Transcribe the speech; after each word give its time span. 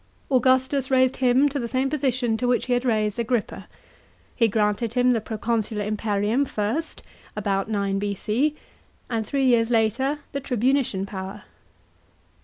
Augustus 0.31 0.89
raised 0.89 1.17
him 1.17 1.47
to 1.47 1.59
the 1.59 1.67
same 1.67 1.87
position 1.87 2.35
to 2.35 2.47
which 2.47 2.65
he 2.65 2.73
had 2.73 2.83
raised 2.85 3.19
Agrippa. 3.19 3.67
He 4.35 4.47
granted 4.47 4.95
him 4.95 5.13
the 5.13 5.21
pro 5.21 5.37
consular 5.37 5.85
imperium 5.85 6.43
first 6.43 7.03
(about 7.35 7.69
9 7.69 7.99
B.C.), 7.99 8.55
and 9.11 9.27
three 9.27 9.45
years 9.45 9.69
later 9.69 10.17
the 10.31 10.41
tribunician 10.41 11.05
power. 11.05 11.43